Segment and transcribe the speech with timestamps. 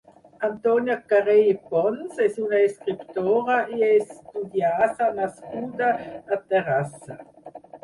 [0.45, 5.93] Antònia Carré i Pons és una escriptora i estudiasa nascuda
[6.39, 7.23] a Terrassa.